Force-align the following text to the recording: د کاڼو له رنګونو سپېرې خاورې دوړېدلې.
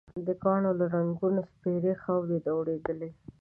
د 0.27 0.29
کاڼو 0.43 0.71
له 0.79 0.85
رنګونو 0.95 1.41
سپېرې 1.51 1.93
خاورې 2.01 2.37
دوړېدلې. 2.47 3.09